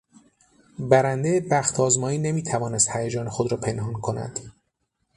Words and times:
برندهی 0.79 1.39
بختآزمایی 1.39 2.17
نمی 2.17 2.43
توانست 2.43 2.89
هیجان 2.95 3.29
خود 3.29 3.51
را 3.51 3.57
پنهان 3.57 3.93
کند. 3.93 4.39